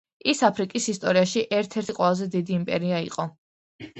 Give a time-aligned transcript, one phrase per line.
[0.31, 3.29] ის აფრიკის ისტორიაში ერთ-ერთი ყველაზე დიდი იმპერია იყო.